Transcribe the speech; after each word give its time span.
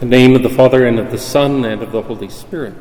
The 0.00 0.06
name 0.06 0.34
of 0.34 0.42
the 0.42 0.48
Father, 0.48 0.86
and 0.86 0.98
of 0.98 1.10
the 1.10 1.18
Son, 1.18 1.62
and 1.66 1.82
of 1.82 1.92
the 1.92 2.00
Holy 2.00 2.30
Spirit. 2.30 2.72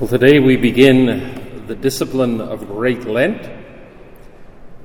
Well, 0.00 0.08
today 0.08 0.40
we 0.40 0.56
begin 0.56 1.64
the 1.68 1.76
discipline 1.76 2.40
of 2.40 2.66
Great 2.66 3.04
Lent. 3.04 3.48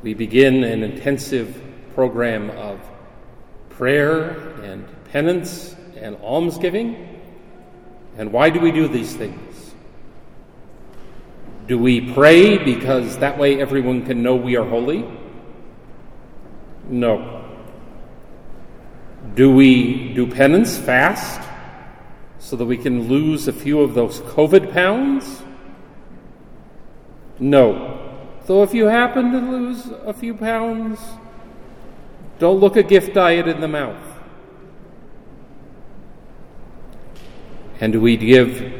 We 0.04 0.14
begin 0.14 0.64
an 0.64 0.84
intensive 0.84 1.60
program 1.96 2.52
of 2.52 2.82
prayer 3.70 4.38
and 4.62 4.86
penance 5.06 5.76
and 5.98 6.18
almsgiving. 6.18 7.20
And 8.16 8.32
why 8.32 8.52
do 8.52 8.60
we 8.60 8.72
do 8.72 8.88
these 8.88 9.16
things? 9.16 9.74
Do 11.68 11.80
we 11.80 12.14
pray 12.14 12.60
because 12.64 13.18
that 13.18 13.40
way 13.40 13.60
everyone 13.60 14.06
can 14.06 14.22
know 14.22 14.36
we 14.36 14.56
are 14.56 14.70
holy? 14.70 15.04
No. 16.88 17.43
Do 19.36 19.52
we 19.52 20.14
do 20.14 20.28
penance 20.28 20.78
fast 20.78 21.42
so 22.38 22.56
that 22.56 22.66
we 22.66 22.78
can 22.78 23.08
lose 23.08 23.48
a 23.48 23.54
few 23.54 23.80
of 23.80 23.96
those 23.96 24.20
COVID 24.22 24.72
pounds? 24.72 25.42
No. 27.40 28.00
Though 28.46 28.62
if 28.62 28.74
you 28.74 28.86
happen 28.86 29.32
to 29.32 29.40
lose 29.40 29.88
a 30.06 30.14
few 30.14 30.36
pounds, 30.36 31.00
don't 32.38 32.60
look 32.60 32.76
a 32.76 32.84
gift 32.84 33.14
diet 33.14 33.48
in 33.48 33.60
the 33.62 33.68
mouth. 33.68 33.98
And 37.80 37.92
do 37.92 38.00
we 38.00 38.18
give 38.18 38.74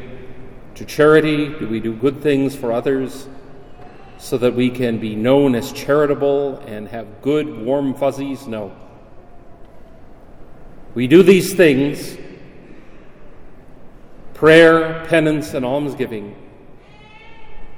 to 0.76 0.84
charity? 0.84 1.48
Do 1.48 1.66
we 1.68 1.80
do 1.80 1.94
good 1.94 2.20
things 2.22 2.54
for 2.54 2.72
others 2.72 3.28
so 4.18 4.38
that 4.38 4.54
we 4.54 4.70
can 4.70 4.98
be 4.98 5.16
known 5.16 5.54
as 5.54 5.72
charitable 5.72 6.58
and 6.66 6.86
have 6.88 7.22
good, 7.22 7.64
warm 7.64 7.94
fuzzies? 7.94 8.46
No. 8.46 8.74
We 10.94 11.08
do 11.08 11.22
these 11.22 11.54
things 11.54 12.18
prayer, 14.34 15.04
penance, 15.06 15.54
and 15.54 15.64
almsgiving 15.64 16.36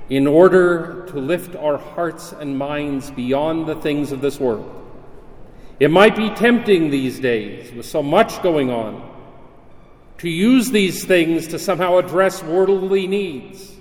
in 0.08 0.26
order 0.26 1.04
to 1.08 1.18
lift 1.18 1.54
our 1.56 1.78
hearts 1.78 2.32
and 2.32 2.56
minds 2.56 3.10
beyond 3.10 3.66
the 3.66 3.74
things 3.76 4.12
of 4.12 4.20
this 4.20 4.38
world. 4.38 4.72
It 5.78 5.90
might 5.90 6.16
be 6.16 6.30
tempting 6.30 6.90
these 6.90 7.20
days, 7.20 7.72
with 7.72 7.86
so 7.86 8.02
much 8.02 8.42
going 8.42 8.70
on, 8.70 9.14
to 10.18 10.28
use 10.30 10.70
these 10.70 11.04
things 11.04 11.48
to 11.48 11.58
somehow 11.58 11.98
address 11.98 12.42
worldly 12.42 13.06
needs. 13.06 13.74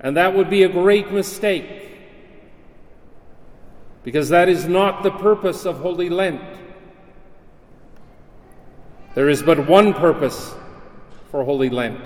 And 0.00 0.16
that 0.16 0.34
would 0.34 0.50
be 0.50 0.64
a 0.64 0.68
great 0.68 1.12
mistake, 1.12 1.88
because 4.02 4.30
that 4.30 4.48
is 4.48 4.66
not 4.66 5.02
the 5.02 5.12
purpose 5.12 5.66
of 5.66 5.78
Holy 5.78 6.08
Lent. 6.08 6.40
There 9.14 9.28
is 9.28 9.42
but 9.42 9.66
one 9.68 9.92
purpose 9.92 10.54
for 11.30 11.44
Holy 11.44 11.68
Lent 11.68 12.00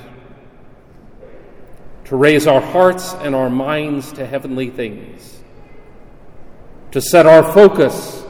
to 2.04 2.16
raise 2.16 2.46
our 2.46 2.60
hearts 2.60 3.12
and 3.14 3.34
our 3.34 3.50
minds 3.50 4.12
to 4.12 4.26
heavenly 4.26 4.70
things, 4.70 5.42
to 6.92 7.00
set 7.00 7.26
our 7.26 7.42
focus 7.52 8.24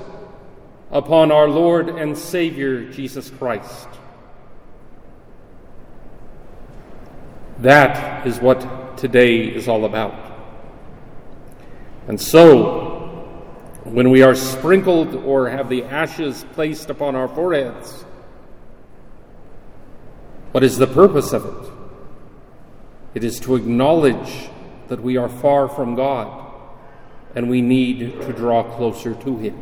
upon 0.91 1.31
our 1.31 1.49
Lord 1.49 1.89
and 1.89 2.17
Savior 2.17 2.91
Jesus 2.91 3.31
Christ. 3.31 3.89
That 7.59 8.27
is 8.27 8.41
what 8.41 8.99
today 8.99 9.45
is 9.45 9.69
all 9.69 9.85
about. 9.85 10.15
And 12.09 12.21
so, 12.21 13.01
when 13.85 14.11
we 14.11 14.23
are 14.23 14.35
sprinkled 14.35 15.15
or 15.15 15.49
have 15.49 15.69
the 15.69 15.85
ashes 15.85 16.45
placed 16.53 16.91
upon 16.91 17.15
our 17.15 17.29
foreheads, 17.29 18.05
what 20.55 20.63
is 20.63 20.79
the 20.79 20.87
purpose 20.87 21.33
of 21.33 21.47
it? 21.47 21.73
It 23.15 23.25
is 23.25 23.41
to 23.41 23.57
acknowledge 23.57 24.49
that 24.87 25.03
we 25.03 25.17
are 25.17 25.29
far 25.29 25.69
from 25.69 25.97
God 25.97 26.49
and 27.35 27.51
we 27.51 27.61
need 27.61 28.21
to 28.21 28.33
draw 28.33 28.63
closer 28.63 29.17
to 29.17 29.37
Him. 29.39 29.61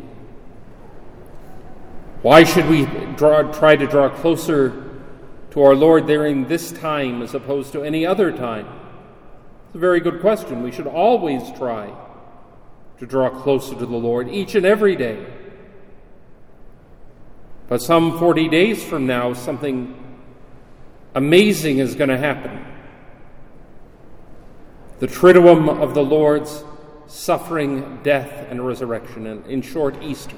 Why 2.21 2.43
should 2.43 2.69
we 2.69 2.85
draw, 3.15 3.41
try 3.51 3.75
to 3.75 3.87
draw 3.87 4.07
closer 4.07 5.01
to 5.49 5.63
our 5.63 5.73
Lord 5.73 6.05
during 6.05 6.47
this 6.47 6.71
time 6.71 7.23
as 7.23 7.33
opposed 7.33 7.71
to 7.71 7.81
any 7.81 8.05
other 8.05 8.31
time? 8.31 8.67
It's 9.69 9.75
a 9.77 9.79
very 9.79 9.99
good 9.99 10.21
question. 10.21 10.61
We 10.61 10.71
should 10.71 10.85
always 10.85 11.41
try 11.53 11.91
to 12.99 13.07
draw 13.07 13.31
closer 13.31 13.73
to 13.73 13.85
the 13.87 13.97
Lord 13.97 14.29
each 14.29 14.53
and 14.53 14.63
every 14.63 14.95
day. 14.95 15.25
But 17.67 17.81
some 17.81 18.19
40 18.19 18.47
days 18.47 18.83
from 18.83 19.07
now, 19.07 19.33
something 19.33 20.01
amazing 21.15 21.79
is 21.79 21.95
going 21.95 22.09
to 22.09 22.17
happen. 22.17 22.65
The 24.99 25.07
Triduum 25.07 25.69
of 25.81 25.93
the 25.93 26.03
Lord's 26.03 26.63
suffering, 27.07 27.99
death, 28.03 28.47
and 28.49 28.65
resurrection, 28.65 29.27
and 29.27 29.45
in 29.45 29.61
short, 29.61 30.01
Easter. 30.01 30.37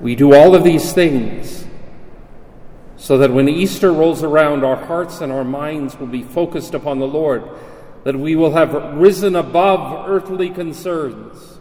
We 0.00 0.16
do 0.16 0.34
all 0.34 0.54
of 0.54 0.64
these 0.64 0.92
things 0.92 1.64
so 2.96 3.18
that 3.18 3.32
when 3.32 3.48
Easter 3.48 3.92
rolls 3.92 4.22
around, 4.22 4.64
our 4.64 4.76
hearts 4.76 5.20
and 5.20 5.32
our 5.32 5.44
minds 5.44 5.98
will 5.98 6.06
be 6.06 6.22
focused 6.22 6.74
upon 6.74 6.98
the 6.98 7.06
Lord, 7.06 7.42
that 8.04 8.16
we 8.16 8.36
will 8.36 8.52
have 8.52 8.74
risen 8.94 9.36
above 9.36 10.08
earthly 10.08 10.50
concerns 10.50 11.58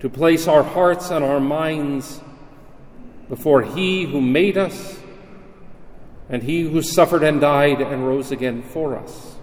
to 0.00 0.08
place 0.08 0.46
our 0.46 0.62
hearts 0.62 1.10
and 1.10 1.24
our 1.24 1.40
minds 1.40 2.20
before 3.28 3.62
He 3.62 4.04
who 4.04 4.20
made 4.20 4.56
us 4.56 4.99
and 6.30 6.44
he 6.44 6.62
who 6.62 6.80
suffered 6.80 7.22
and 7.22 7.40
died 7.40 7.80
and 7.80 8.06
rose 8.06 8.30
again 8.30 8.62
for 8.62 8.96
us. 8.96 9.34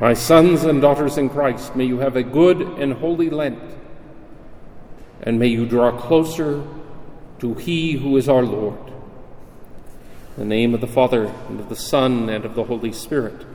My 0.00 0.12
sons 0.12 0.64
and 0.64 0.82
daughters 0.82 1.16
in 1.16 1.30
Christ, 1.30 1.74
may 1.74 1.84
you 1.84 1.98
have 1.98 2.14
a 2.14 2.22
good 2.22 2.60
and 2.60 2.92
holy 2.92 3.30
Lent, 3.30 3.58
and 5.22 5.38
may 5.38 5.46
you 5.46 5.66
draw 5.66 5.98
closer 5.98 6.62
to 7.38 7.54
He 7.54 7.92
who 7.92 8.16
is 8.16 8.28
our 8.28 8.42
Lord. 8.42 8.78
In 10.36 10.40
the 10.40 10.44
name 10.44 10.74
of 10.74 10.80
the 10.80 10.86
Father, 10.86 11.32
and 11.48 11.60
of 11.60 11.68
the 11.68 11.76
Son, 11.76 12.28
and 12.28 12.44
of 12.44 12.54
the 12.54 12.64
Holy 12.64 12.92
Spirit. 12.92 13.46